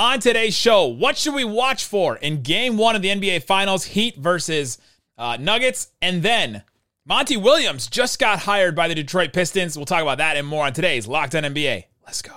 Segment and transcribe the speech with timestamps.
[0.00, 3.84] On today's show, what should we watch for in game one of the NBA Finals,
[3.84, 4.78] Heat versus
[5.18, 5.88] uh, Nuggets?
[6.00, 6.62] And then
[7.04, 9.76] Monty Williams just got hired by the Detroit Pistons.
[9.76, 11.84] We'll talk about that and more on today's Locked On NBA.
[12.06, 12.32] Let's go.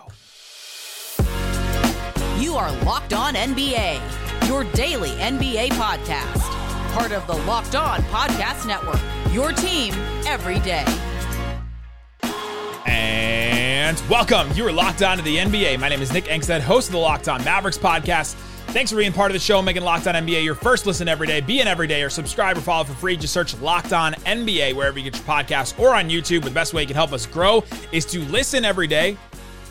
[2.37, 6.41] You are Locked On NBA, your daily NBA podcast.
[6.93, 8.99] Part of the Locked On Podcast Network,
[9.33, 9.93] your team
[10.27, 10.83] every day.
[12.85, 13.52] And
[14.09, 14.49] welcome.
[14.53, 15.77] You are locked on to the NBA.
[15.77, 18.35] My name is Nick Angstadt, host of the Locked On Mavericks podcast.
[18.67, 21.27] Thanks for being part of the show, making Locked On NBA your first listen every
[21.27, 21.41] day.
[21.41, 23.17] Be an everyday or subscribe or follow for free.
[23.17, 26.43] Just search Locked On NBA wherever you get your podcasts or on YouTube.
[26.43, 29.17] But The best way you can help us grow is to listen every day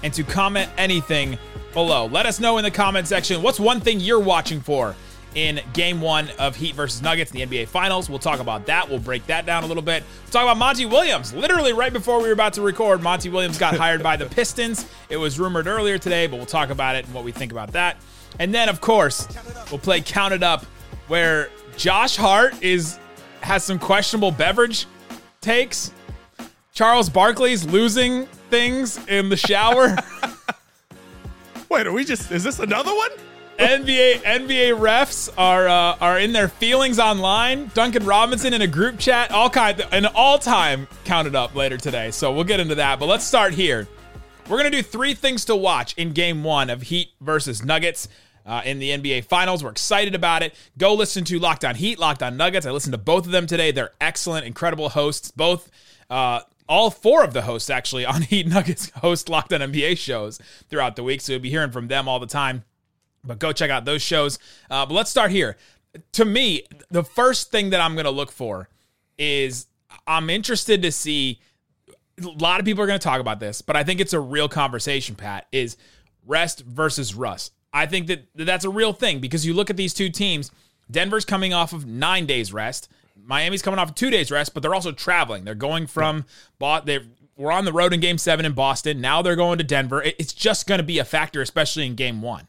[0.03, 1.39] and to comment anything
[1.73, 2.05] below.
[2.05, 4.95] Let us know in the comment section what's one thing you're watching for
[5.35, 8.09] in game one of Heat versus Nuggets in the NBA Finals.
[8.09, 8.89] We'll talk about that.
[8.89, 10.03] We'll break that down a little bit.
[10.25, 11.33] We'll talk about Monty Williams.
[11.33, 14.87] Literally, right before we were about to record, Monty Williams got hired by the Pistons.
[15.09, 17.73] It was rumored earlier today, but we'll talk about it and what we think about
[17.73, 17.97] that.
[18.39, 19.29] And then, of course,
[19.71, 20.65] we'll play Count It Up,
[21.09, 22.99] where Josh Hart is
[23.41, 24.87] has some questionable beverage
[25.41, 25.93] takes.
[26.73, 29.97] Charles Barkley's losing things in the shower.
[31.69, 32.31] Wait, are we just?
[32.31, 33.11] Is this another one?
[33.59, 37.71] NBA NBA refs are uh, are in their feelings online.
[37.75, 42.11] Duncan Robinson in a group chat, all kind, an all time counted up later today.
[42.11, 42.99] So we'll get into that.
[42.99, 43.87] But let's start here.
[44.49, 48.09] We're gonna do three things to watch in Game One of Heat versus Nuggets.
[48.45, 49.63] Uh, in the NBA Finals.
[49.63, 50.57] We're excited about it.
[50.77, 52.67] Go listen to Locked On Heat, Locked On Nuggets.
[52.67, 53.71] I listened to both of them today.
[53.71, 55.31] They're excellent, incredible hosts.
[55.31, 55.71] Both,
[56.11, 60.41] uh, all four of the hosts actually on Heat Nuggets host Locked On NBA shows
[60.69, 61.21] throughout the week.
[61.21, 62.65] So you'll be hearing from them all the time.
[63.25, 64.39] But go check out those shows.
[64.71, 65.57] Uh, but let's start here.
[66.13, 68.69] To me, the first thing that I'm going to look for
[69.19, 69.67] is
[70.07, 71.41] I'm interested to see.
[72.23, 74.21] A lot of people are going to talk about this, but I think it's a
[74.21, 75.77] real conversation, Pat, is
[76.27, 77.53] rest versus rust.
[77.73, 80.51] I think that that's a real thing because you look at these two teams.
[80.91, 82.89] Denver's coming off of nine days rest.
[83.25, 85.45] Miami's coming off of two days rest, but they're also traveling.
[85.45, 86.27] They're going from
[86.85, 87.01] they
[87.37, 89.01] we're on the road in Game Seven in Boston.
[89.01, 90.03] Now they're going to Denver.
[90.03, 92.47] It's just going to be a factor, especially in Game One.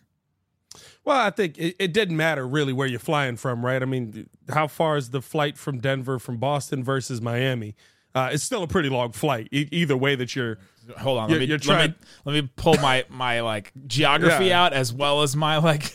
[1.05, 3.81] Well, I think it, it, didn't matter really where you're flying from, right?
[3.81, 7.75] I mean, how far is the flight from Denver from Boston versus Miami?
[8.15, 9.49] Uh, it's still a pretty long flight.
[9.51, 10.59] E- either way that you're.
[10.97, 14.63] Hold on, let me, trying, let me let me pull my my like geography yeah.
[14.63, 15.93] out as well as my like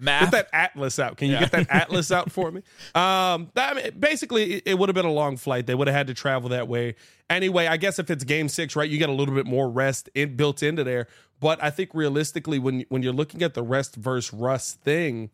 [0.00, 0.22] map.
[0.30, 1.16] Get that atlas out.
[1.16, 1.40] Can you yeah.
[1.40, 2.62] get that atlas out for me?
[2.94, 5.66] Um, I mean, basically, it, it would have been a long flight.
[5.66, 6.94] They would have had to travel that way
[7.28, 7.66] anyway.
[7.66, 10.36] I guess if it's game six, right, you get a little bit more rest in,
[10.36, 11.08] built into there.
[11.44, 15.28] But I think realistically, when when you're looking at the rest versus rust thing,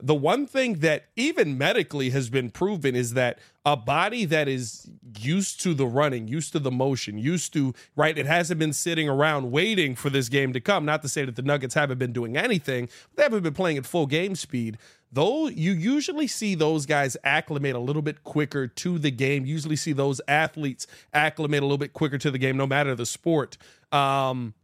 [0.00, 4.88] the one thing that even medically has been proven is that a body that is
[5.18, 9.08] used to the running, used to the motion, used to, right, it hasn't been sitting
[9.08, 10.84] around waiting for this game to come.
[10.84, 13.84] Not to say that the Nuggets haven't been doing anything, they haven't been playing at
[13.84, 14.78] full game speed.
[15.10, 19.74] Though you usually see those guys acclimate a little bit quicker to the game, usually
[19.74, 23.58] see those athletes acclimate a little bit quicker to the game, no matter the sport.
[23.90, 24.54] Um,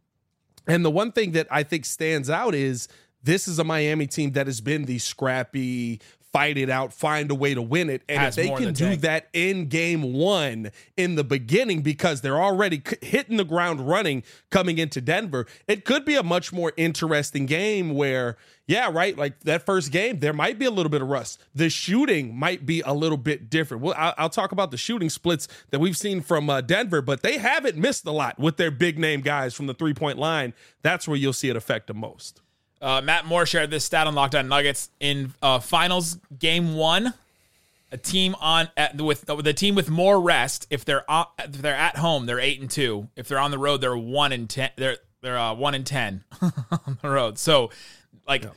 [0.67, 2.87] and the one thing that I think stands out is
[3.23, 5.99] this is a Miami team that has been the scrappy,
[6.35, 8.01] fight it out, find a way to win it.
[8.09, 9.01] And Has if they can do tank.
[9.01, 14.77] that in game one in the beginning, because they're already hitting the ground running coming
[14.77, 18.35] into Denver, it could be a much more interesting game where,
[18.67, 21.41] yeah, right, like that first game, there might be a little bit of rust.
[21.53, 23.81] The shooting might be a little bit different.
[23.81, 27.23] Well, I'll, I'll talk about the shooting splits that we've seen from uh, Denver, but
[27.23, 30.53] they haven't missed a lot with their big name guys from the three point line.
[30.81, 32.41] That's where you'll see it affect the most.
[32.81, 37.13] Uh, Matt Moore shared this stat on Locked On Nuggets in uh, finals game one.
[37.91, 40.67] A team on at, with the team with more rest.
[40.69, 43.07] If they're on, if they're at home, they're eight and two.
[43.15, 44.71] If they're on the road, they're one and ten.
[44.75, 47.37] They're they're uh, one and ten on the road.
[47.37, 47.71] So,
[48.27, 48.43] like.
[48.43, 48.49] Yeah.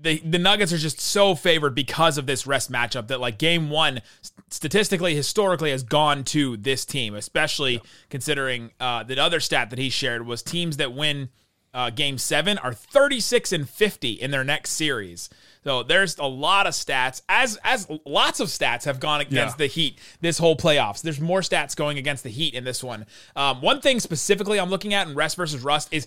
[0.00, 3.68] The, the Nuggets are just so favored because of this rest matchup that like game
[3.68, 4.00] one
[4.48, 7.80] statistically historically has gone to this team especially yeah.
[8.08, 11.30] considering uh, the other stat that he shared was teams that win
[11.74, 15.28] uh, game seven are 36 and 50 in their next series.
[15.64, 19.64] So there's a lot of stats, as as lots of stats have gone against yeah.
[19.64, 21.02] the Heat this whole playoffs.
[21.02, 23.06] There's more stats going against the Heat in this one.
[23.36, 26.06] Um, one thing specifically I'm looking at in rest versus rust is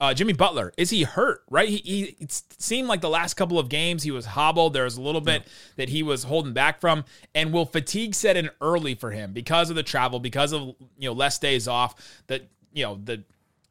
[0.00, 0.72] uh, Jimmy Butler.
[0.76, 1.42] Is he hurt?
[1.50, 1.68] Right?
[1.68, 4.72] He, he it seemed like the last couple of games he was hobbled.
[4.72, 5.52] There was a little bit yeah.
[5.76, 7.04] that he was holding back from,
[7.34, 11.08] and will fatigue set in early for him because of the travel, because of you
[11.08, 11.94] know less days off.
[12.26, 12.42] That
[12.72, 13.22] you know the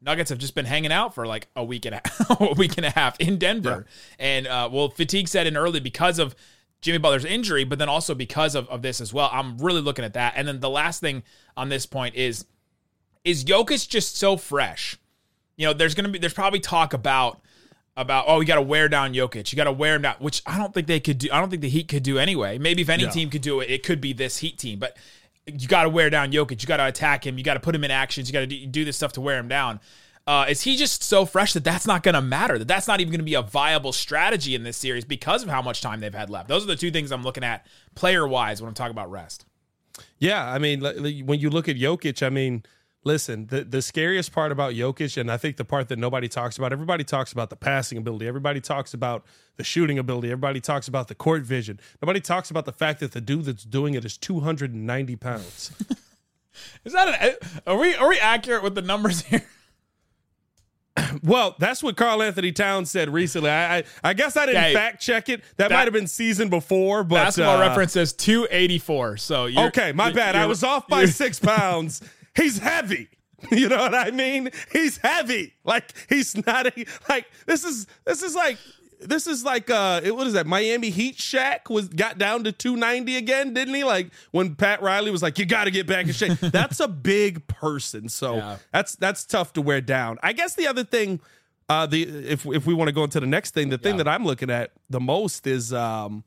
[0.02, 2.02] Nuggets have just been hanging out for like a week and a,
[2.40, 3.86] a week and a half in Denver,
[4.20, 4.26] yeah.
[4.26, 6.36] and uh, well, fatigue set in early because of
[6.82, 9.30] Jimmy Butler's injury, but then also because of, of this as well.
[9.32, 10.34] I'm really looking at that.
[10.36, 11.24] And then the last thing
[11.56, 12.46] on this point is
[13.24, 14.98] is Jokic just so fresh?
[15.58, 17.40] You know, there's gonna be there's probably talk about
[17.96, 20.42] about oh, you got to wear down Jokic, you got to wear him down, which
[20.46, 21.30] I don't think they could do.
[21.32, 22.58] I don't think the Heat could do anyway.
[22.58, 23.10] Maybe if any Yeah.
[23.10, 24.98] team could do it, it could be this Heat team, but
[25.46, 27.76] you got to wear down Jokic, you got to attack him, you got to put
[27.76, 29.80] him in actions, you got to do, this stuff to wear him down.
[30.28, 32.60] Uh, is he just so fresh that that's not going to matter?
[32.60, 35.50] That that's not even going to be a viable strategy in this series because of
[35.50, 36.48] how much time they've had left.
[36.48, 37.66] Those are the two things I'm looking at
[37.96, 39.46] player wise when I'm talking about rest.
[40.20, 40.82] Yeah, I mean,
[41.26, 42.64] when you look at Jokic, I mean,
[43.04, 46.58] listen, the the scariest part about Jokic, and I think the part that nobody talks
[46.58, 49.26] about, everybody talks about the passing ability, everybody talks about
[49.58, 51.80] the shooting ability, everybody talks about the court vision.
[52.02, 55.72] Nobody talks about the fact that the dude that's doing it is 290 pounds.
[56.84, 59.46] Is that an, are we are we accurate with the numbers here?
[61.24, 63.50] well, that's what Karl-Anthony Towns said recently.
[63.50, 64.74] I I, I guess I didn't Okay.
[64.74, 65.42] fact check it.
[65.56, 69.18] That, That- might have been season before, but Basketball uh, reference says 284.
[69.18, 70.36] So you're, Okay, my bad.
[70.36, 72.02] I was off by six pounds.
[72.36, 73.10] He's heavy.
[73.50, 74.52] You know what I mean?
[74.72, 75.56] He's heavy.
[75.64, 78.60] Like he's not a, like this is this is like
[79.00, 80.46] this is like uh what is that?
[80.46, 83.84] Miami Heat Shaq was got down to 290 again, didn't he?
[83.84, 86.38] Like when Pat Riley was like, You gotta get back in shape.
[86.40, 88.10] that's a big person.
[88.10, 88.58] So Yeah.
[88.72, 90.20] that's that's tough to wear down.
[90.22, 91.20] I guess the other thing
[91.68, 94.04] uh the if if we want to go into the next thing, the thing Yeah.
[94.04, 96.26] that I'm looking at the most is um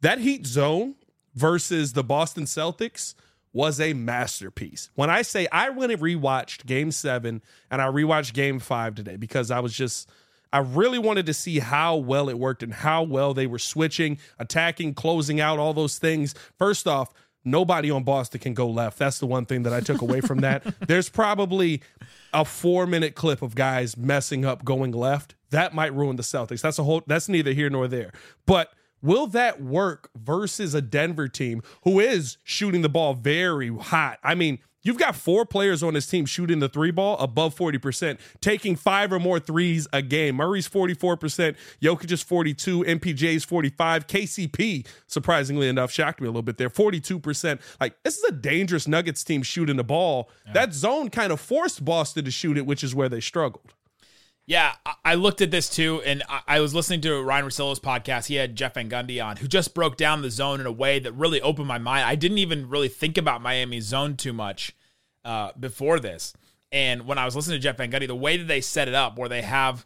[0.00, 0.96] that heat zone
[1.36, 3.14] versus the Boston Celtics
[3.56, 4.90] was a masterpiece.
[4.96, 9.16] When I say I went and rewatched game seven and I rewatched game five today
[9.16, 10.10] because I was just,
[10.52, 14.18] I really wanted to see how well it worked and how well they were switching,
[14.38, 16.34] attacking, closing out, all those things.
[16.58, 17.14] First off,
[17.46, 18.98] nobody on Boston can go left.
[18.98, 20.62] That's the one thing that I took away from that.
[20.86, 21.80] There's probably
[22.34, 25.34] a four minute clip of guys messing up going left.
[25.48, 26.60] That might ruin the Celtics.
[26.60, 28.12] That's a whole, that's neither here nor there.
[28.44, 28.70] But
[29.02, 34.18] Will that work versus a Denver team who is shooting the ball very hot?
[34.22, 38.18] I mean, you've got four players on this team shooting the three ball above 40%,
[38.40, 40.36] taking five or more threes a game.
[40.36, 46.56] Murray's 44%, Jokic is 42, MPJ's 45, KCP, surprisingly enough, shocked me a little bit
[46.56, 47.60] there, 42%.
[47.80, 50.30] Like, this is a dangerous Nuggets team shooting the ball.
[50.54, 53.74] That zone kind of forced Boston to shoot it, which is where they struggled.
[54.46, 58.26] Yeah, I- looked at this too, and I- was listening to Ryan Russillo's podcast.
[58.26, 61.00] He had Jeff Van Gundy on, who just broke down the zone in a way
[61.00, 62.04] that really opened my mind.
[62.04, 64.72] I didn't even really think about Miami's zone too much
[65.24, 66.32] uh, before this.
[66.70, 68.94] And when I was listening to Jeff Van Gundy, the way that they set it
[68.94, 69.84] up, where they have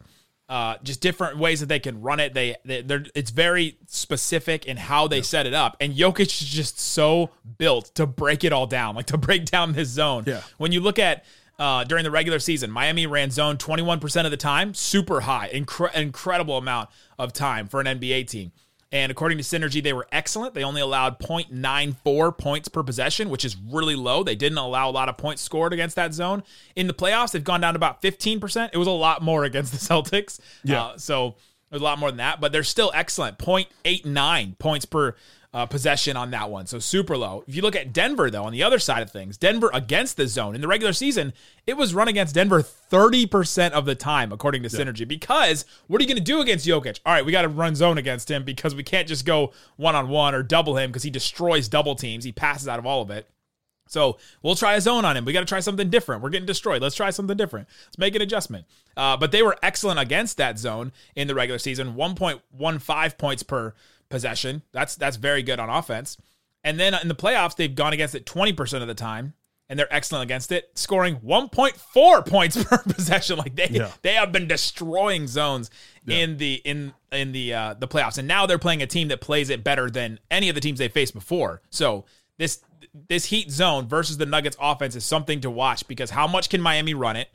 [0.50, 4.66] uh, just different ways that they can run it, they, they they're, it's very specific
[4.66, 5.76] in how they set it up.
[5.80, 9.72] And Jokic is just so built to break it all down, like to break down
[9.72, 10.24] this zone.
[10.26, 10.42] Yeah.
[10.58, 11.24] When you look at
[11.60, 15.94] uh, during the regular season, Miami ran zone 21% of the time, super high, incre-
[15.94, 18.50] incredible amount of time for an NBA team.
[18.90, 20.54] And according to Synergy, they were excellent.
[20.54, 24.24] They only allowed 0.94 points per possession, which is really low.
[24.24, 26.42] They didn't allow a lot of points scored against that zone.
[26.74, 28.70] In the playoffs, they've gone down to about 15%.
[28.72, 30.40] It was a lot more against the Celtics.
[30.64, 30.82] Yeah.
[30.82, 33.38] Uh, so it was a lot more than that, but they're still excellent.
[33.38, 35.14] 0.89 points per
[35.52, 36.66] uh, possession on that one.
[36.66, 37.42] So super low.
[37.46, 40.28] If you look at Denver, though, on the other side of things, Denver against the
[40.28, 41.32] zone in the regular season,
[41.66, 45.06] it was run against Denver 30% of the time, according to Synergy.
[45.06, 47.00] Because what are you going to do against Jokic?
[47.04, 49.96] All right, we got to run zone against him because we can't just go one
[49.96, 52.22] on one or double him because he destroys double teams.
[52.22, 53.28] He passes out of all of it.
[53.88, 55.24] So we'll try a zone on him.
[55.24, 56.22] We got to try something different.
[56.22, 56.80] We're getting destroyed.
[56.80, 57.66] Let's try something different.
[57.86, 58.66] Let's make an adjustment.
[58.96, 61.94] Uh, but they were excellent against that zone in the regular season.
[61.94, 63.74] 1.15 points per
[64.10, 64.62] possession.
[64.72, 66.18] That's that's very good on offense.
[66.62, 69.32] And then in the playoffs, they've gone against it 20% of the time,
[69.70, 73.38] and they're excellent against it, scoring 1.4 points per possession.
[73.38, 73.90] Like they Yeah.
[74.02, 75.70] they have been destroying zones
[76.06, 79.20] in the in in the uh, the playoffs, and now they're playing a team that
[79.22, 81.62] plays it better than any of the teams they faced before.
[81.70, 82.04] So
[82.36, 82.60] this
[83.08, 86.60] this Heat zone versus the Nuggets offense is something to watch because how much can
[86.60, 87.28] Miami run it,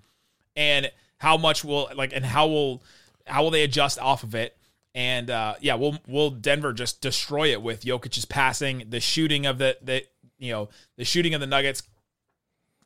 [0.56, 2.84] and how much will like and how will
[3.26, 4.56] how will they adjust off of it?
[4.96, 9.60] And uh, yeah, will will Denver just destroy it with Jokic's passing, the shooting of
[9.60, 10.04] the the
[10.40, 11.84] you know the shooting of the Nuggets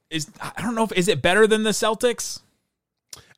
[0.10, 2.42] is I don't know if is it better than the Celtics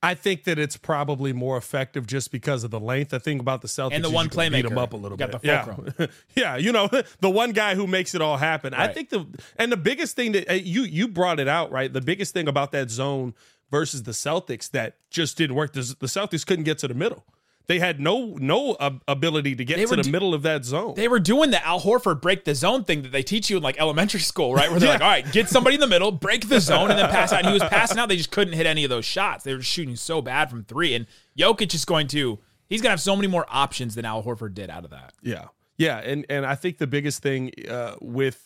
[0.04, 3.13] I think that it's probably more effective just because of the length.
[3.13, 4.70] I think about the Celtics And the is one can beat playmaker.
[4.70, 5.42] them up a little Got bit.
[5.44, 5.75] yeah,
[6.36, 6.58] yeah.
[6.58, 8.74] You know, the one guy who makes it all happen.
[8.74, 11.92] I think the and the biggest thing that you you brought it out right.
[11.92, 13.36] The biggest thing about that zone
[13.70, 15.74] versus the Celtics that just didn't work.
[15.74, 17.24] The, the Celtics couldn't get to the middle.
[17.68, 20.65] They had no no uh, ability to get They to the do- middle of that
[20.65, 20.94] zone.
[20.96, 23.63] they were doing the Al Horford break the zone thing that they teach you in
[23.63, 24.70] like elementary school, right?
[24.70, 24.94] Where they're Yeah.
[24.96, 27.39] like, all right, get somebody in the middle, break the zone, and then pass out.
[27.39, 28.10] And he was passing out.
[28.10, 29.44] They just couldn't hit any of those shots.
[29.44, 30.94] They were shooting so bad from three.
[30.96, 31.06] And
[31.38, 34.53] Jokic is going to, he's going to have so many more options than Al Horford
[34.53, 35.13] did out of that.
[35.22, 35.46] Yeah,
[35.77, 38.44] yeah, and and I think the biggest thing uh, with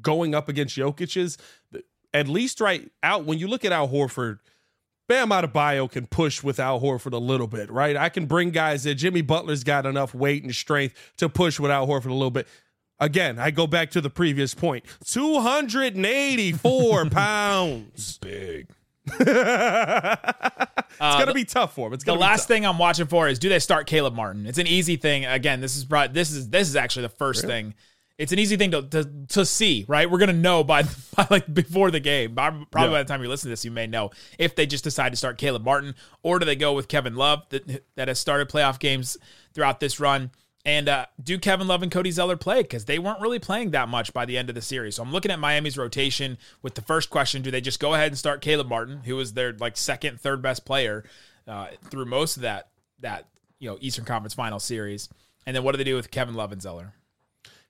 [0.00, 1.36] going up against Jokic is
[2.14, 4.38] at least right out when you look at Al Horford,
[5.08, 7.96] Bam Adebayo can push with Al Horford a little bit, right?
[7.96, 11.70] I can bring guys that Jimmy Butler's got enough weight and strength to push with
[11.70, 12.48] Al Horford a little bit.
[12.98, 18.18] Again, I go back to the previous point 284 pounds.
[18.18, 18.68] Big.
[19.20, 20.16] it's uh,
[21.00, 21.92] gonna be tough for him.
[21.92, 22.48] It's The last tough.
[22.48, 24.46] thing I'm watching for is do they start Caleb Martin?
[24.46, 25.24] It's an easy thing.
[25.24, 27.74] Again, this is brought, this is this is actually the first thing.
[28.18, 30.10] It's an easy thing to, to to see, right?
[30.10, 30.84] We're gonna know by,
[31.16, 32.34] by like before the game.
[32.34, 32.88] By, probably Yeah.
[32.88, 35.16] by the time you listen to this, you may know if they just decide to
[35.16, 38.78] start Caleb Martin or do they go with Kevin Love that that has started playoff
[38.78, 39.16] games
[39.52, 40.30] throughout this run.
[40.64, 42.62] And uh, do Kevin Love and Cody Zeller play?
[42.62, 44.96] Because they weren't really playing that much by the end of the series.
[44.96, 48.08] So I'm looking at Miami's rotation with the first question: Do they just go ahead
[48.08, 51.04] and start Caleb Martin, who was their like second, third best player
[51.46, 53.28] uh, through most of that that
[53.60, 55.08] you know Eastern Conference Final series?
[55.46, 56.94] And then what do they do with Kevin Love and Zeller?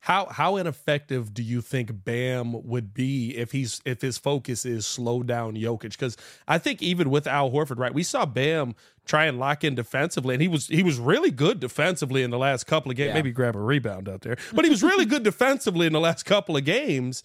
[0.01, 4.87] How how ineffective do you think Bam would be if he's if his focus is
[4.87, 5.91] slow down Jokic?
[5.91, 8.75] Because I think even with Al Horford, right, we saw Bam
[9.05, 12.39] try and lock in defensively, and he was he was really good defensively in the
[12.39, 13.09] last couple of games.
[13.09, 13.15] Yeah.
[13.15, 16.25] Maybe grab a rebound out there, but he was really good defensively in the last
[16.25, 17.25] couple of games.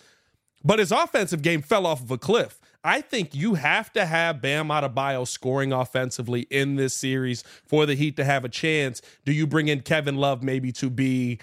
[0.63, 2.59] But his offensive game fell off of a cliff.
[2.83, 7.95] I think you have to have Bam Adebayo scoring offensively in this series for the
[7.95, 9.01] Heat to have a chance.
[9.23, 11.39] Do you bring in Kevin Love maybe to be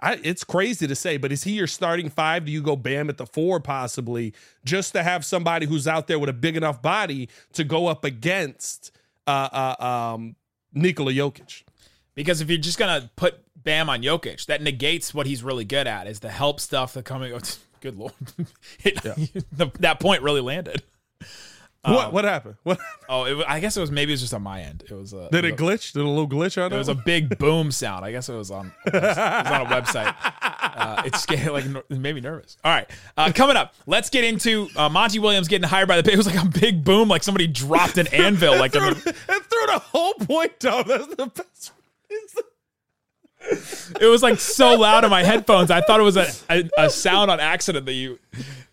[0.00, 2.44] I, it's crazy to say, but is he your starting five?
[2.44, 6.18] Do you go Bam at the four possibly, just to have somebody who's out there
[6.18, 8.90] with a big enough body to go up against
[9.26, 10.36] uh, uh, um,
[10.72, 11.64] Nikola Jokic?
[12.14, 15.86] Because if you're just gonna put Bam on Jokic, that negates what he's really good
[15.86, 16.94] at is the help stuff.
[16.94, 17.38] The coming, oh,
[17.80, 18.12] good lord,
[18.84, 19.02] It-
[19.52, 20.82] the, that point really landed.
[21.94, 22.56] What what happened?
[22.62, 22.78] What
[23.08, 24.84] Oh, it, I guess it was maybe it was just on my end.
[24.88, 25.92] It was a, did it it glitch?
[25.92, 28.04] Did a little glitch on It It was a big boom sound.
[28.04, 30.14] I guess it was on it was on a website.
[30.78, 32.56] Uh, it's scared, like it made me nervous.
[32.62, 36.12] All right, uh, coming up, let's get into uh, Monty Williams getting hired by the.
[36.12, 38.56] It was like a big boom, like somebody dropped an anvil.
[38.56, 40.84] Like threw, the, threw the whole point down.
[40.86, 41.72] That's the best.
[42.10, 42.34] It's-
[44.00, 45.70] it was like so loud in my headphones.
[45.70, 48.18] I thought it was a, a, a sound on accident that you.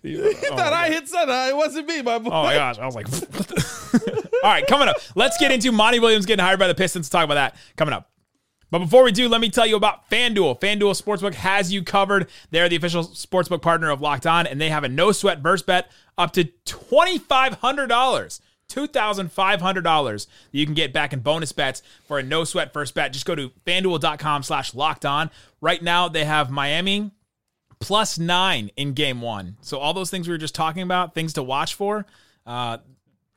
[0.06, 1.36] You oh, thought I hit something.
[1.36, 2.30] It wasn't me, my boy.
[2.32, 2.78] Oh my gosh.
[2.78, 3.08] I was like,
[4.44, 4.98] all right, coming up.
[5.16, 7.08] Let's get into Monty Williams getting hired by the Pistons.
[7.08, 8.10] To talk about that coming up.
[8.72, 10.60] But before we do, let me tell you about FanDuel.
[10.60, 12.28] FanDuel Sportsbook has you covered.
[12.52, 15.66] They're the official sportsbook partner of Locked On, and they have a no sweat burst
[15.66, 18.42] bet up to $2,500.
[18.68, 23.14] $2,500 that you can get back in bonus bets for a no sweat first bet.
[23.14, 25.30] Just go to fanduel.com slash locked on.
[25.62, 27.12] Right now, they have Miami
[27.79, 29.58] plus nine in game one.
[29.62, 32.05] So all those things we were just talking about, things to watch for.
[32.46, 32.77] Uh,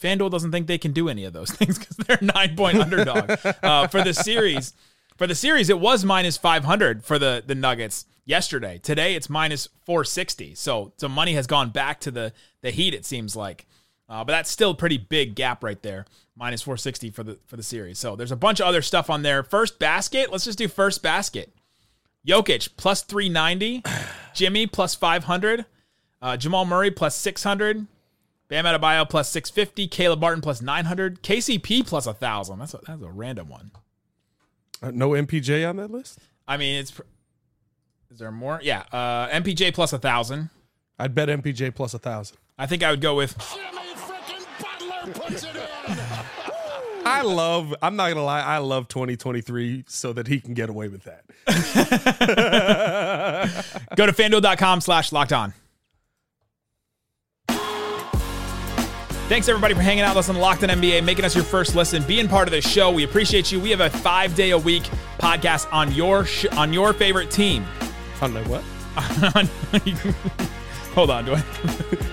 [0.01, 3.31] FanDuel doesn't think they can do any of those things because they're nine point underdog
[3.63, 4.75] uh, for the series.
[5.17, 8.79] For the series, it was minus five hundred for the the Nuggets yesterday.
[8.79, 10.55] Today, it's minus four sixty.
[10.55, 12.95] So so money has gone back to the the Heat.
[12.95, 13.67] It seems like,
[14.09, 16.07] uh, but that's still a pretty big gap right there.
[16.37, 17.99] Minus four sixty for the for the series.
[17.99, 19.43] So there's a bunch of other stuff on there.
[19.43, 20.31] First basket.
[20.31, 21.53] Let's just do first basket.
[22.27, 23.83] Jokic plus 390,
[24.35, 25.65] Jimmy plus 500,
[26.21, 27.87] uh, Jamal Murray plus 600,
[28.49, 32.59] Bam Adebayo plus 650, Caleb Martin plus 900, KCP plus 1,000.
[32.59, 33.71] That's a, that's a random one.
[34.83, 36.19] Uh, no MPJ on that list.
[36.47, 36.93] I mean, it's.
[38.11, 38.59] Is there more?
[38.63, 38.85] Yeah.
[38.93, 40.51] Uh, MPJ plus 1,000.
[40.99, 42.39] I'd bet MPJ plus a thousand.
[42.59, 43.37] I think I would go with.
[43.55, 45.58] Jimmy frickin' Butler puts it in.
[47.09, 47.75] I love.
[47.83, 48.43] I'm not gonna lie.
[48.43, 51.25] I love 2023 so that he can get away with that.
[53.97, 55.55] Go to fanduel.com slash locked on.
[59.29, 61.75] Thanks everybody for hanging out with us on Locked On NBA, making us your first
[61.75, 62.91] listen, being part of the show.
[62.91, 63.61] We appreciate you.
[63.61, 64.85] We have a five day a week
[65.19, 67.67] podcast on your sh- on your favorite team.
[68.23, 68.65] I don't what.
[70.95, 71.43] Hold on, do I?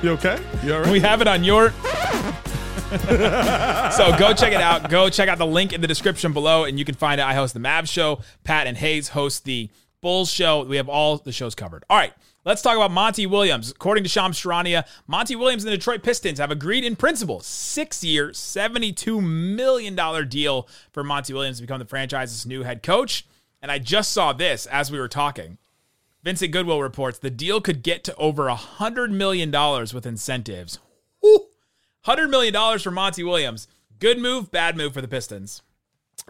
[0.03, 0.37] You okay?
[0.63, 0.91] You all right?
[0.91, 1.73] We have it on your.
[2.99, 4.89] So go check it out.
[4.89, 7.23] Go check out the link in the description below, and you can find it.
[7.25, 8.21] I host the Mavs show.
[8.43, 9.69] Pat and Hayes host the
[10.01, 10.63] Bulls show.
[10.63, 11.83] We have all the shows covered.
[11.89, 12.13] All right.
[12.45, 13.71] Let's talk about Monty Williams.
[13.71, 18.03] According to Shams Charania, Monty Williams and the Detroit Pistons have agreed in principle six
[18.03, 23.25] year, $72 million deal for Monty Williams to become the franchise's new head coach.
[23.63, 25.57] And I just saw this as we were talking.
[26.23, 30.77] Vincent Goodwill reports the deal could get to over $100 million with incentives.
[31.23, 31.47] Woo!
[32.05, 33.67] $100 million for Monty Williams.
[33.99, 35.61] Good move, bad move for the Pistons.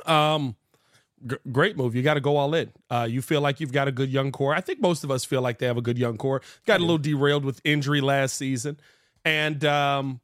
[0.05, 0.55] Um,
[1.25, 1.95] g- great move.
[1.95, 2.71] You got to go all in.
[2.89, 4.53] Uh, you feel like you've got a good young core.
[4.53, 6.41] I think most of us feel like they have a good young core.
[6.65, 8.77] Got a little derailed with injury last season,
[9.23, 10.21] and um,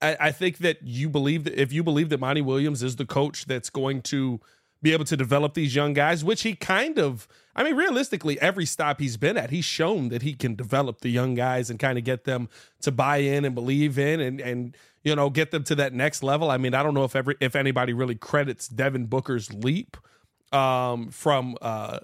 [0.00, 3.06] I, I think that you believe that if you believe that Monty Williams is the
[3.06, 4.40] coach that's going to
[4.82, 8.64] be able to develop these young guys, which he kind of, I mean, realistically, every
[8.66, 11.98] stop he's been at, he's shown that he can develop the young guys and kind
[11.98, 12.48] of get them
[12.82, 16.22] to buy in and believe in and, and, you know, get them to that next
[16.22, 16.50] level.
[16.50, 19.96] I mean, I don't know if every, if anybody really credits Devin Booker's leap
[20.52, 21.98] um, from uh,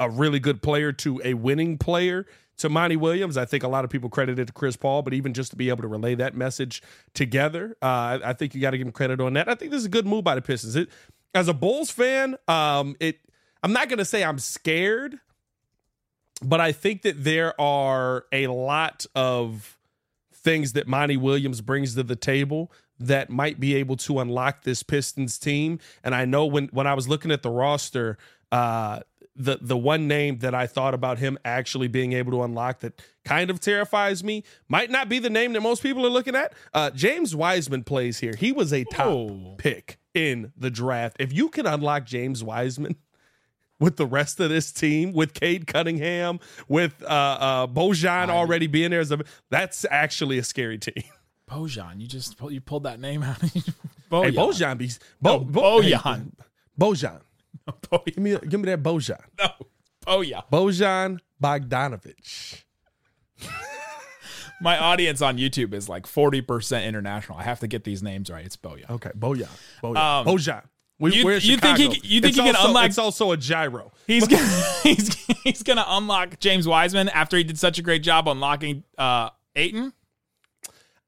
[0.00, 2.26] a really good player to a winning player
[2.58, 3.36] to Monty Williams.
[3.36, 5.56] I think a lot of people credit it to Chris Paul, but even just to
[5.56, 6.82] be able to relay that message
[7.14, 9.48] together, uh, I think you got to give him credit on that.
[9.48, 10.74] I think this is a good move by the Pistons.
[10.74, 10.88] It,
[11.34, 13.18] as a Bulls fan, um, it
[13.62, 15.18] I'm not going to say I'm scared,
[16.42, 19.78] but I think that there are a lot of
[20.32, 22.70] things that Monty Williams brings to the table
[23.00, 25.78] that might be able to unlock this Pistons team.
[26.02, 28.18] And I know when when I was looking at the roster,
[28.52, 29.00] uh,
[29.36, 33.00] the the one name that I thought about him actually being able to unlock that
[33.24, 36.52] kind of terrifies me might not be the name that most people are looking at.
[36.74, 38.34] Uh, James Wiseman plays here.
[38.38, 39.54] He was a top Oh.
[39.58, 41.16] pick in the draft.
[41.20, 42.96] If you can unlock James Wiseman
[43.80, 48.90] with the rest of this team, with Cade Cunningham, with uh, uh, Bojan already being
[48.90, 49.20] there, as a,
[49.50, 51.04] that's actually a scary team.
[51.50, 53.38] Bojan, you just pull- you pulled that name out.
[54.10, 54.34] Hey, Bojan.
[54.34, 56.32] Bojan, be, Bo, No, Bo- Bojan.
[56.80, 57.20] Bojan.
[57.68, 58.04] Bojan.
[58.06, 59.20] Give me, give me that Bojan.
[59.38, 59.48] No.
[60.06, 60.42] Bojan.
[60.50, 62.62] Bojan Bogdanovic.
[64.60, 67.38] My audience on YouTube is like 40% international.
[67.38, 68.44] I have to get these names right.
[68.44, 68.90] It's Bojan.
[68.90, 69.48] Okay, Bojan.
[69.82, 69.96] Bojan.
[69.96, 70.62] Um, Bojan.
[71.00, 73.36] We, you- you think he- you think It's he can also- unlock- It's also a
[73.36, 73.92] gyro.
[74.08, 74.42] He's gonna,
[74.82, 79.30] he's he's gonna unlock James Wiseman after he did such a great job unlocking uh
[79.54, 79.92] Ayton.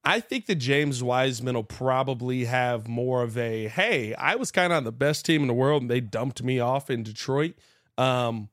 [0.04, 4.72] I think that James Wiseman will probably have more of a hey, I was kind
[4.72, 7.54] of on the best team in the world and they dumped me off in Detroit.
[7.98, 8.48] Um,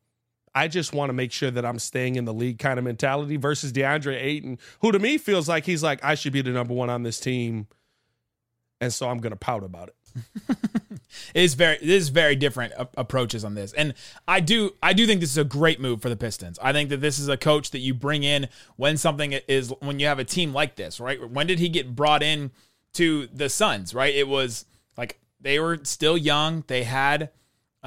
[0.57, 3.37] I just want to make sure that I'm staying in the league kind of mentality
[3.37, 6.73] versus DeAndre Ayton, who to me feels like he's like, I should be the number
[6.73, 7.67] one on this team.
[8.81, 9.95] And so I'm going to pout about it.
[11.33, 13.93] It is very it is very different approaches on this, and
[14.27, 16.59] I do I do think this is a great move for the Pistons.
[16.61, 19.99] I think that this is a coach that you bring in when something is when
[19.99, 21.29] you have a team like this, right?
[21.29, 22.51] When did he get brought in
[22.93, 23.93] to the Suns?
[23.93, 24.13] Right?
[24.13, 24.65] It was
[24.97, 26.63] like they were still young.
[26.67, 27.29] They had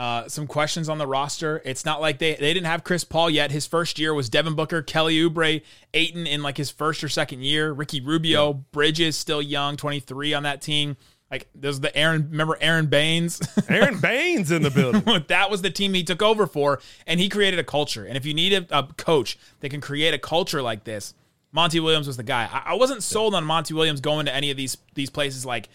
[0.00, 1.60] uh, some questions on the roster.
[1.62, 3.50] It's not like they they didn't have Chris Paul yet.
[3.50, 5.60] His first year was Devin Booker, Kelly Oubre,
[5.92, 7.70] Ayton in like his first or second year.
[7.70, 10.96] Ricky Rubio, Bridges still young, twenty three on that team.
[11.30, 12.28] Like there's the Aaron.
[12.30, 13.42] Remember Aron Baynes?
[13.68, 15.02] Aron Baynes in the building.
[15.28, 18.06] that was the team he took over for, and he created a culture.
[18.06, 21.12] And if you need a, a coach that can create a culture like this,
[21.52, 22.48] Monty Williams was the guy.
[22.50, 25.68] I, I wasn't sold on Monty Williams going to any of these these places like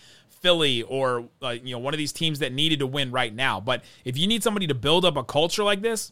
[0.46, 3.60] Philly or like you know one of these teams that needed to win right now.
[3.60, 6.12] But if you need somebody to build up a culture like this,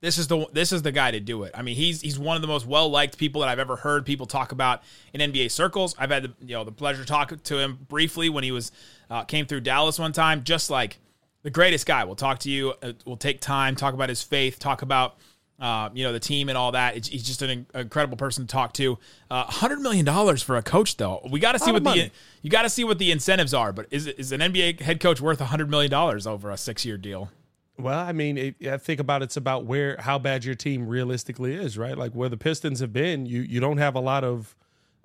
[0.00, 1.52] this is the this is the guy to do it.
[1.54, 4.06] I mean, he's he's one of the most well liked people that I've ever heard
[4.06, 5.94] people talk about in NBA circles.
[5.98, 8.72] I've had the you know the pleasure to talk to him briefly when he was
[9.10, 10.44] uh, came through Dallas one time.
[10.44, 10.98] Just like
[11.42, 12.72] the greatest guy, We'll talk to you.
[12.82, 15.18] Uh, will take time, talk about his faith, talk about
[15.62, 16.96] uh, you know the team and all that.
[16.96, 18.98] It's, he's just an incredible person to talk to.
[19.30, 21.26] Uh, Hundred million dollars for a coach, though.
[21.30, 22.10] We got to see what the
[22.42, 23.72] you got to see what the incentives are.
[23.72, 26.98] But is is an NBA head coach worth hundred million dollars over a six year
[26.98, 27.30] deal?
[27.78, 31.54] Well, I mean, it, I think about it's about where how bad your team realistically
[31.54, 31.96] is, right?
[31.96, 34.54] Like where the Pistons have been, you you don't have a lot of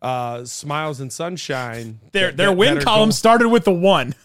[0.02, 2.00] uh, smiles and sunshine.
[2.12, 4.16] Their that- their that- win that column going- started with the one.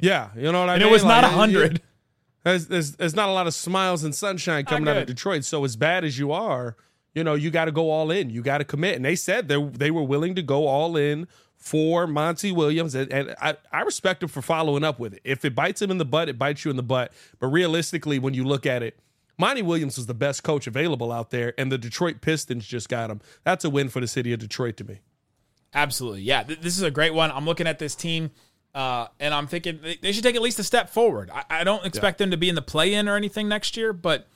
[0.00, 0.88] yeah, you know what I and mean.
[0.90, 1.82] it was not a hundred.
[2.44, 5.06] There's, there's there's not a lot of smiles and sunshine coming out of.
[5.06, 5.44] Detroit.
[5.44, 6.76] So as bad as you are,
[7.14, 8.30] you know, you got to go all in.
[8.30, 8.96] You got to commit.
[8.96, 11.26] And they said they they were willing to go all in
[11.56, 15.22] for Monty Williams, and, and I, I respect him for following up with it.
[15.24, 17.12] If it bites him in the butt, it bites you in the butt.
[17.38, 18.98] But realistically, when you look at it,
[19.38, 23.10] Monty Williams was the best coach available out there, and the Detroit Pistons just got
[23.10, 23.22] him.
[23.44, 25.00] That's a win for the city of Detroit to me.
[25.72, 26.22] Absolutely.
[26.22, 26.42] Yeah.
[26.42, 27.30] Th- this is a great one.
[27.30, 28.30] I'm looking at this team
[28.74, 31.30] uh, and I'm thinking they, should take at least a step forward.
[31.32, 33.92] I, I don't expect them to be in the play in or anything next year,
[33.92, 34.26] but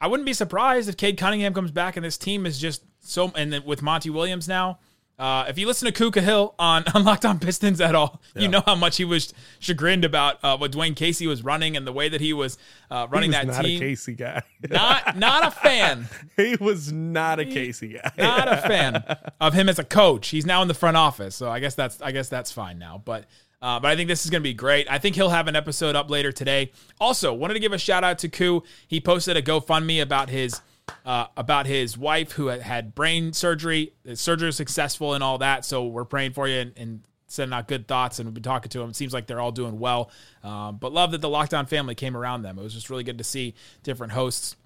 [0.00, 3.32] I wouldn't be surprised if Cade Cunningham comes back and this team is just so.
[3.36, 4.78] And then with Monty Williams now,
[5.16, 8.48] uh, if you listen to Kuka Hill on, on Locked On Pistons at all, you
[8.48, 11.92] know how much he was chagrined about uh, what Dwane Casey was running and the
[11.92, 12.58] way that he was
[12.90, 13.76] uh, running he was that not team.
[13.76, 14.42] a Casey guy.
[14.70, 16.08] Not not a fan.
[16.38, 18.10] he was not a Casey guy.
[18.16, 19.04] not a fan
[19.38, 20.28] of him as a coach.
[20.28, 23.00] He's now in the front office, so I guess that's I guess that's fine now.
[23.04, 23.26] But
[23.64, 24.86] uh, but I think this is going to be great.
[24.90, 26.70] I think he'll have an episode up later today.
[27.00, 28.62] Also, wanted to give a shout out to Koo.
[28.86, 30.60] He posted a GoFundMe about his
[31.06, 33.94] uh, about his wife who had, brain surgery.
[34.04, 35.64] The surgery was successful and all that.
[35.64, 38.18] So we're praying for you and, and sending out good thoughts.
[38.18, 38.90] And we've been talking to him.
[38.90, 40.10] It seems like they're all doing well.
[40.42, 42.58] Um, but love that the Locked On family came around them.
[42.58, 44.56] It was just really good to see different hosts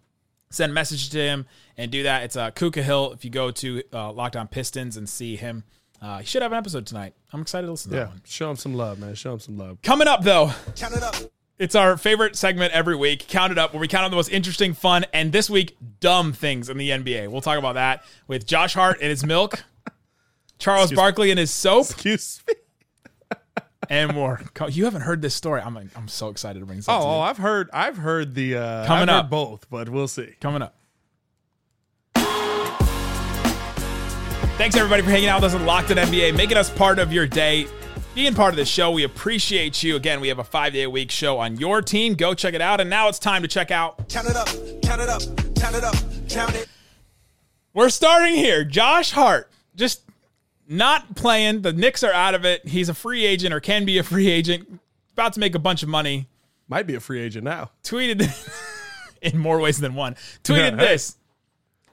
[0.51, 2.25] send message to him and do that.
[2.25, 3.13] It's uh, Kuka Hill.
[3.13, 5.63] If you go to uh, Locked On Pistons and see him,
[6.01, 7.15] uh, he should have an episode tonight.
[7.33, 8.23] I'm excited to listen to Yeah, that one.
[8.25, 9.15] show him some love, man.
[9.15, 9.83] Show him some love.
[9.83, 11.15] Coming up though, Count it up.
[11.59, 13.27] It's our favorite segment every week.
[13.27, 16.33] Count it up, where we count on the most interesting, fun, and this week dumb
[16.33, 17.29] things in the NBA.
[17.29, 19.65] We'll talk about that with Josh Hart and his milk,
[20.61, 22.55] Charles Barkley and his soap, Excuse me.
[23.91, 24.41] and more.
[24.69, 25.61] You haven't heard this story.
[25.61, 27.21] I'm I'm so excited to bring this Oh, up oh.
[27.23, 27.71] I've heard.
[27.73, 28.57] I've heard the.
[28.57, 29.31] Uh, Coming I've heard up.
[29.31, 30.35] both, but we'll see.
[30.41, 30.77] coming up.
[34.59, 37.13] Thanks everybody for hanging out with us on Locked On NBA, making us part of
[37.13, 37.69] your day,
[38.17, 38.91] being part of the show.
[38.91, 39.95] We appreciate you.
[39.95, 42.15] Again, we have a five day a week show on your team.
[42.15, 42.81] Go check it out.
[42.81, 44.09] And now it's time to check out.
[44.09, 44.49] Count it up,
[44.83, 45.23] count it up,
[45.55, 45.95] count it up,
[46.29, 46.69] count it.
[47.73, 48.65] We're starting here.
[48.65, 50.03] Josh Hart just
[50.67, 51.63] not playing.
[51.63, 52.67] The Knicks are out of it.
[52.67, 54.81] He's a free agent or can be a free agent.
[55.13, 56.27] About to make a bunch of money.
[56.67, 57.71] Might be a free agent now.
[57.85, 58.29] tweeted
[59.23, 60.17] in more ways than one.
[60.43, 61.17] Tweeted Yeah, this.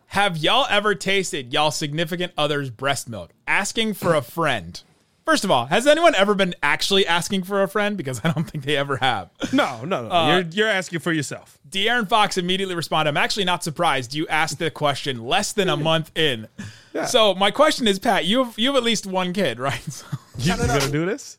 [0.07, 3.31] Have y'all ever tasted y'all significant other's breast milk?
[3.47, 4.81] Asking for a friend.
[5.25, 7.97] First of all, has anyone ever been actually asking for a friend?
[7.97, 9.31] Because I don't think they ever have.
[9.51, 10.11] No, no, no.
[10.11, 11.57] Uh, you're you're asking for yourself.
[11.67, 15.75] De'Aaron Fox immediately responded, I'm actually not surprised you asked the question less than a
[15.75, 16.47] month in.
[16.93, 17.05] Yeah.
[17.05, 19.81] So my question is, Pat, you have you have at least one kid, right?
[19.91, 20.05] So,
[20.37, 21.37] You, you gonna do this?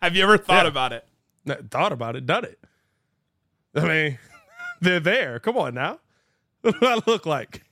[0.00, 0.68] have you ever thought Yeah.
[0.70, 1.06] about it?
[1.70, 2.58] Thought about it, done it.
[3.74, 4.18] I mean,
[4.80, 5.38] they're there.
[5.40, 5.98] Come on now.
[6.62, 7.62] What do I look like?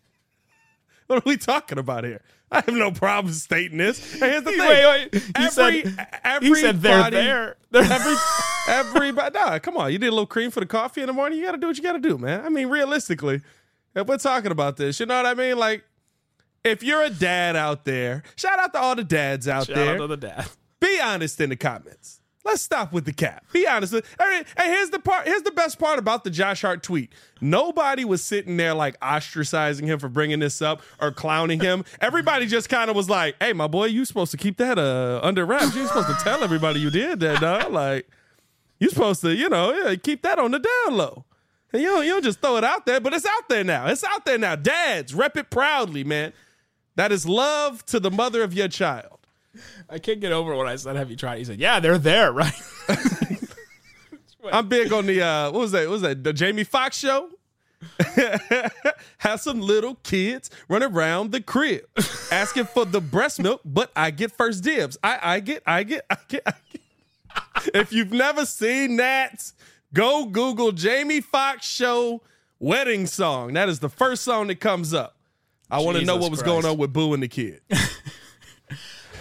[1.07, 2.23] What are we talking about here?
[2.51, 4.15] I have no problem stating this.
[4.15, 4.61] And here's the thing.
[4.61, 5.15] Wait, wait.
[5.15, 7.57] He Every, said, everybody, he said they're there.
[7.71, 8.15] They're Every,
[8.69, 9.93] everybody, nah, come on.
[9.93, 11.39] You need a little cream for the coffee in the morning.
[11.39, 12.45] You got to do what you got to do, man.
[12.45, 13.41] I mean, realistically,
[13.95, 15.59] if we're talking about this, you know what I mean?
[15.59, 15.85] Like,
[16.63, 19.95] if you're a dad out there, shout out to all the dads out Shout there.
[19.97, 20.49] out to the dad.
[20.81, 22.21] Be honest in the comments.
[22.45, 23.45] Let's stop with the cap.
[23.53, 23.95] Be honest.
[23.95, 24.05] And
[24.59, 25.27] here's the part.
[25.27, 27.13] Here's the best part about the Josh Hart tweet.
[27.41, 31.85] Nobody was sitting there like ostracizing him for bringing this up or clowning him.
[32.01, 35.21] Everybody just kind of was like, "Hey, my boy, you supposed to keep that uh,
[35.23, 35.75] under wraps.
[35.75, 37.73] You're supposed to tell everybody you did that, dog.
[37.73, 38.09] Like,
[38.79, 41.25] you supposed to, you know, keep that on the down low.
[41.73, 43.87] And you don't, you don't just throw it out there, but it's out there now.
[43.87, 44.55] It's out there now.
[44.55, 46.33] Dads, rep it proudly, man.
[46.97, 49.24] That is love to the mother of your child.
[49.89, 52.33] I can't get over when I said, "Have you tried?" He said, "Yeah, they're there,
[52.43, 52.53] right?"
[54.53, 55.85] I'm big on the uh what was that?
[55.87, 57.31] What was that the Jamie Foxx show?
[59.19, 61.85] Have some little kids run around the crib
[62.31, 64.97] asking for the breast milk, but I get first dibs.
[65.03, 66.43] I I get I get I get.
[66.47, 66.81] I get.
[67.75, 69.53] if you've never seen that,
[69.93, 72.23] go Google Jamie Foxx show
[72.59, 73.55] wedding song.
[73.55, 75.17] That is the first song that comes up.
[75.71, 76.63] I want to know what was Christ.
[76.63, 77.61] going on with Boo and the kid.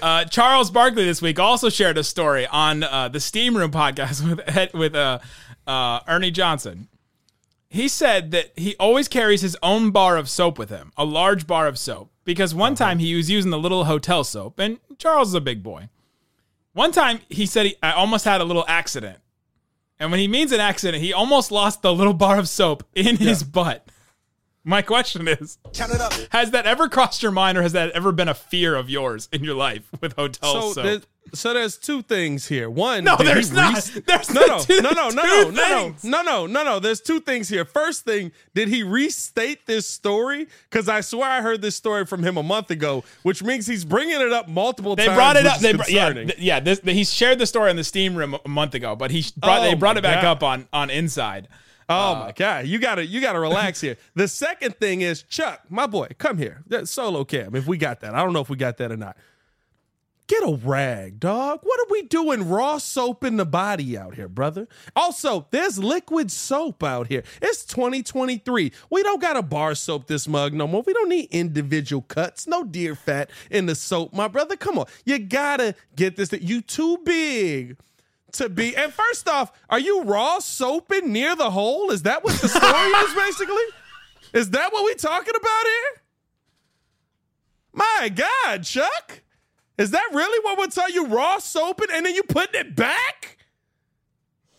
[0.03, 4.21] Uh, Charles Barkley this week also shared a story on uh, the Steam Room podcast
[4.53, 5.19] with with uh,
[5.65, 6.89] uh, Ernie Johnson.
[7.69, 11.47] He said that he always carries his own bar of soap with him, a large
[11.47, 15.29] bar of soap, because one time he was using the little hotel soap, and Charles
[15.29, 15.87] is a big boy.
[16.73, 19.19] One time he said he, I almost had a little accident,
[19.99, 23.15] and when he means an accident, he almost lost the little bar of soap in
[23.15, 23.87] his butt.
[24.65, 25.57] My question is.
[25.73, 26.13] Count it up.
[26.31, 29.27] Has that ever crossed your mind, or has that ever been a fear of yours
[29.33, 30.83] in your life with hotel so soap?
[30.85, 31.01] there's,
[31.33, 32.69] so there's two things here.
[32.69, 33.73] One, No, did he there's not.
[33.73, 36.45] rest- There's no, not no, two- no, no, no, two no, no, no, no, no,
[36.47, 36.79] no, no.
[36.79, 37.65] There's two things here.
[37.65, 40.47] First thing, did he restate this story?
[40.69, 43.83] Because I swear I heard this story from him a month ago, which means he's
[43.83, 45.17] bringing it up multiple they times.
[45.17, 45.55] brought it which up.
[45.57, 46.59] is They br- yeah, th- yeah.
[46.61, 49.59] This he shared the story in the steam room a month ago, but he brought
[49.59, 50.37] Oh they brought it back God.
[50.37, 51.49] up on on inside.
[51.89, 53.97] Oh uh, my god, you gotta you gotta relax here.
[54.15, 56.63] The second thing is Chuck, my boy, come here.
[56.67, 58.13] That solo cam, if we got that.
[58.13, 59.17] I don't know if we got that or not.
[60.27, 61.59] Get a rag, dog.
[61.63, 62.47] What are we doing?
[62.47, 64.69] Raw soap in the body out here, brother.
[64.95, 67.23] Also, there's liquid soap out here.
[67.41, 68.71] It's 2023.
[68.89, 70.81] We don't got a bar soap this mug no more.
[70.85, 72.47] We don't need individual cuts.
[72.47, 74.55] No deer fat in the soap, my brother.
[74.55, 74.85] Come on.
[75.03, 76.31] You gotta get this.
[76.31, 77.77] You too big
[78.33, 78.75] to be.
[78.75, 81.91] And first off, are you raw soaping near the hole?
[81.91, 83.63] Is that what the story is basically?
[84.33, 86.01] Is that what we talking about here?
[87.73, 89.21] My God, Chuck.
[89.77, 93.37] Is that really what we're tell you raw soaping and then you putting it back?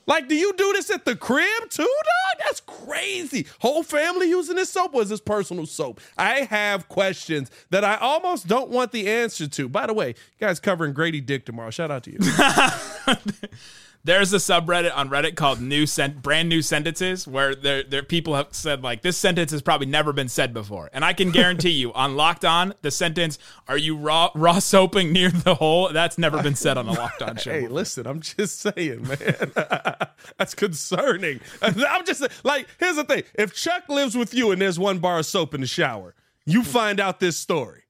[0.06, 2.44] Like, do you do this at the crib too, dog?
[2.44, 3.46] That's crazy.
[3.60, 6.00] Whole family using this soap is this personal soap?
[6.18, 9.68] I have questions that I almost don't want the answer to.
[9.68, 10.14] By the way, you
[10.46, 11.70] guys covering Grady Dick tomorrow.
[11.70, 12.18] Shout out to you.
[14.06, 18.34] There's a subreddit on Reddit called "New Sent Brand New Sentences" where there there people
[18.34, 21.70] have said like this sentence has probably never been said before, and I can guarantee
[21.70, 26.18] you on Locked On the sentence "Are you raw raw soaping near the hole?" That's
[26.18, 27.52] never been said on the Locked On show.
[27.52, 29.50] Hey, listen, I'm just saying, man.
[30.38, 31.40] That's concerning.
[31.62, 33.22] I'm just like, here's the thing.
[33.34, 36.14] If Chuck lives with you and there's one bar of soap in the shower,
[36.44, 37.84] you find out this story.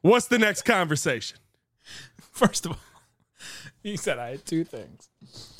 [0.00, 1.36] What's the next conversation?
[2.32, 2.78] First of all,
[3.90, 5.08] he said I had two things.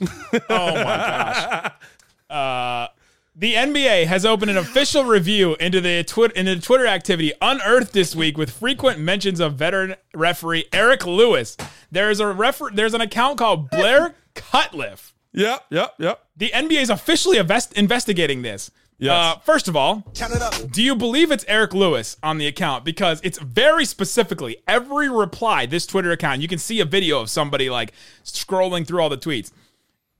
[0.50, 1.72] Oh my gosh.
[2.30, 2.88] Uh,
[3.36, 7.92] the NBA has opened an official review into the Twitter into the Twitter activity unearthed
[7.92, 11.56] this week with frequent mentions of veteran referee Eric Lewis.
[11.92, 15.12] There's a refer- there's an account called Blair Cutliff.
[15.32, 16.24] Yep, yep, yep.
[16.36, 18.70] The NBA is officially invest- investigating this.
[18.98, 19.12] Yes.
[19.36, 20.70] Uh, first of all, Count it up.
[20.70, 22.84] do you believe it's Eric Lewis on the account?
[22.84, 27.28] Because it's very specifically every reply, this Twitter account, you can see a video of
[27.28, 27.92] somebody like
[28.24, 29.50] scrolling through all the tweets.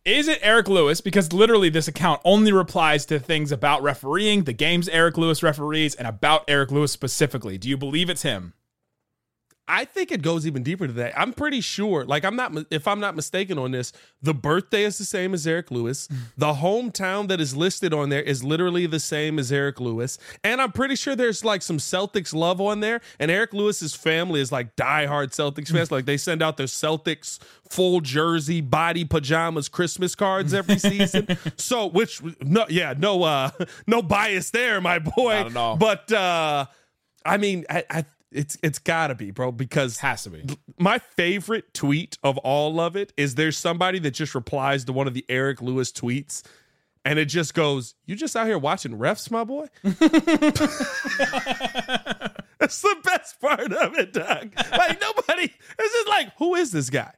[0.04, 1.00] Is it Eric Lewis?
[1.00, 5.94] Because literally, this account only replies to things about refereeing, the games Eric Lewis referees,
[5.94, 7.56] and about Eric Lewis specifically.
[7.56, 8.52] Do you believe it's him?
[9.66, 11.18] I think it goes even deeper to that.
[11.18, 14.98] I'm pretty sure, like I'm not, if I'm not mistaken on this, the birthday is
[14.98, 16.07] the same as Eric Lewis.
[16.37, 20.61] The hometown that is listed on there is literally the same as Eric Lewis, and
[20.61, 23.00] I'm pretty sure there's like some Celtics love on there.
[23.18, 25.90] And Eric Lewis's family is like diehard Celtics fans.
[25.90, 27.38] like they send out their Celtics
[27.70, 31.27] full jersey, body pajamas, Christmas cards every season.
[31.57, 33.50] so, which no, yeah, no, uh,
[33.87, 35.44] no bias there, my boy.
[35.77, 36.66] But uh,
[37.24, 40.44] I mean, I, I it's it's gotta be, bro, because Has to be.
[40.79, 45.07] my favorite tweet of all of it is there's somebody that just replies to one
[45.07, 46.42] of the Eric Lewis tweets
[47.05, 49.66] and it just goes, You just out here watching refs, my boy?
[52.59, 54.53] That's the best part of it, Doug.
[54.73, 57.12] Like nobody this is like, who is this guy?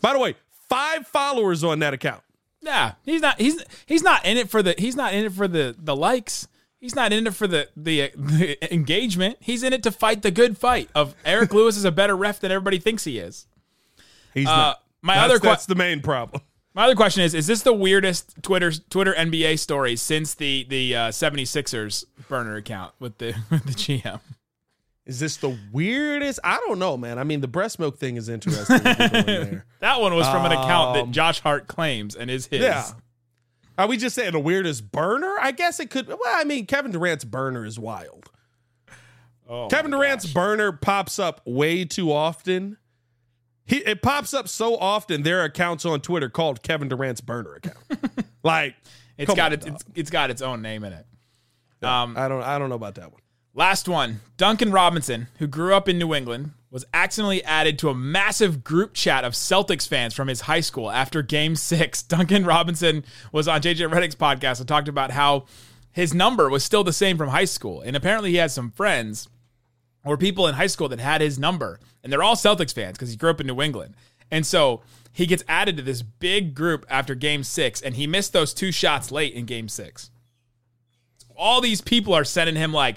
[0.00, 0.34] By the way,
[0.68, 2.22] five followers on that account.
[2.62, 3.40] Nah, he's not.
[3.40, 4.74] He's he's not in it for the.
[4.78, 6.48] He's not in it for the the likes.
[6.86, 9.38] He's not in it for the the, the engagement.
[9.40, 12.38] He's in it to fight the good fight of Eric Lewis is a better ref
[12.38, 13.46] than everybody thinks he is.
[14.34, 14.82] He's Uh, not.
[15.02, 16.42] my That's- other que- that's the main problem.
[16.74, 20.94] My other question is: Is this the weirdest Twitter Twitter NBA story since the the
[20.94, 24.20] uh, 76ers burner account with the with the GM?
[25.06, 26.38] Is this the weirdest?
[26.44, 27.18] I don't know, man.
[27.18, 28.76] I mean, the breast milk thing is interesting.
[28.82, 29.66] what they're doing there.
[29.80, 32.60] That one was from an account that Um, Josh Hart claims and is his.
[32.62, 32.86] Yeah.
[33.78, 35.36] Are we just saying the weirdest burner?
[35.40, 36.08] I guess it could.
[36.08, 38.30] Well, I mean, Kevin Durant's burner is wild.
[39.48, 40.34] Oh, Kevin Durant's gosh.
[40.34, 42.78] burner pops up way too often.
[43.64, 45.22] He it pops up so often.
[45.22, 47.78] There are accounts on Twitter called Kevin Durant's burner account.
[48.42, 48.74] like
[49.18, 51.06] it's got its, it's it's got its own name in it.
[51.82, 52.42] Um, I don't.
[52.42, 53.20] I don't know about that one.
[53.54, 54.20] Last one.
[54.36, 58.92] Duncan Robinson, who grew up in New England, was accidentally added to a massive group
[58.92, 62.02] chat of Celtics fans from his high school after game six.
[62.02, 65.46] Duncan Robinson was on JJ Redick's podcast and talked about how
[65.92, 67.80] his number was still the same from high school.
[67.80, 69.28] And apparently he had some friends
[70.04, 71.80] or people in high school that had his number.
[72.02, 73.94] And they're all Celtics fans because he grew up in New England.
[74.30, 78.32] And so he gets added to this big group after game six, and he missed
[78.32, 80.10] those two shots late in game six
[81.36, 82.96] all these people are sending him like,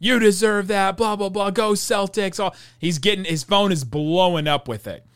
[0.00, 1.50] "You deserve that." Blah blah blah.
[1.50, 2.40] Go Celtics.
[2.42, 5.06] All he's getting his phone is blowing up with it.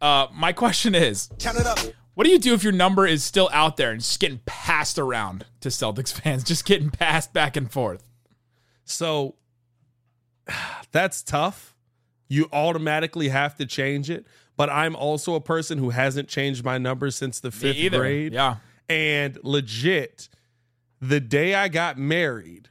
[0.00, 1.78] Uh, my question is, Count it up.
[2.14, 4.98] what do you do if your number is still out there and just getting passed
[4.98, 8.04] around to Celtics fans, just getting passed back and forth?
[8.84, 9.34] So
[10.92, 11.74] that's tough.
[12.28, 14.26] You automatically have to change it.
[14.56, 18.32] But I'm also a person who hasn't changed my number since the fifth grade.
[18.32, 18.56] Yeah.
[18.88, 20.28] And legit,
[21.00, 22.70] the day I got married,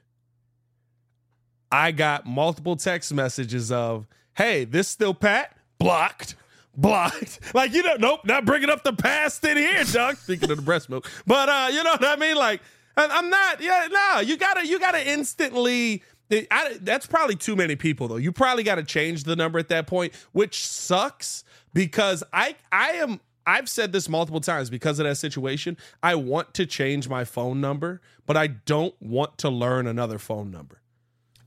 [1.72, 5.56] I got multiple text messages of, hey, this still Pat?
[5.80, 6.36] Blocked.
[6.76, 7.40] Blocked.
[7.54, 10.18] Like, you know, nope, not bringing up the past in here, Doug.
[10.18, 11.10] Speaking of the breast milk.
[11.26, 12.36] But, uh, you know what I mean?
[12.36, 12.62] Like,
[12.98, 16.02] I'm not, yeah, no, you gotta, you gotta instantly,
[16.32, 18.16] I, that's probably too many people though.
[18.18, 22.92] You probably got to change the number at that point, which sucks because I, I
[22.92, 25.78] am, I've said this multiple times because of that situation.
[26.02, 30.50] I want to change my phone number, but I don't want to learn another phone
[30.50, 30.82] number.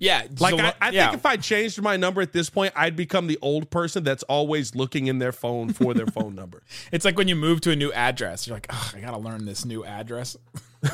[0.01, 0.27] Yeah.
[0.39, 1.07] Like so- I, I yeah.
[1.11, 4.23] think if I changed my number at this point, I'd become the old person that's
[4.25, 6.63] always looking in their phone for their phone number.
[6.93, 9.65] it's like when you move to a new address, you're like, I gotta learn this
[9.65, 10.37] new address.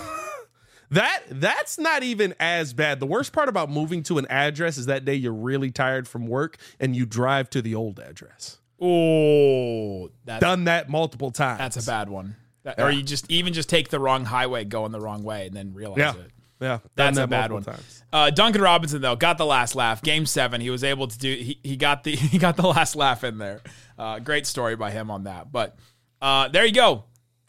[0.91, 3.01] That that's not even as bad.
[3.01, 6.27] The worst part about moving to an address is that day you're really tired from
[6.27, 8.59] work and you drive to the old address.
[8.81, 11.59] Oh, Done that multiple times.
[11.59, 12.37] that's a bad one.
[12.63, 15.57] That, Or you just even just take the wrong highway, going the wrong way, and
[15.57, 16.15] then realize Yeah.
[16.17, 16.31] it.
[16.65, 17.63] Yeah, That's that a bad one.
[17.63, 18.03] Times.
[18.11, 20.01] Uh, Duncan Robinson though got the last laugh.
[20.01, 21.35] Game seven, he was able to do.
[21.35, 23.61] He, he got the he got the last laugh in there.
[23.99, 25.53] Uh, great story by him on that.
[25.53, 25.77] But
[26.23, 27.05] uh, there you go.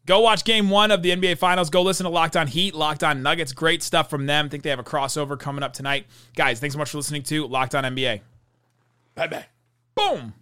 [0.05, 1.69] Go watch game one of the NBA Finals.
[1.69, 3.53] Go listen to Locked On Heat, Locked On Nuggets.
[3.53, 4.49] Great stuff from them.
[4.49, 6.05] think they have a crossover coming up tonight.
[6.35, 8.21] Guys, thanks so much for listening to Locked On NBA.
[9.15, 9.45] Bye bye.
[9.95, 10.33] Boom.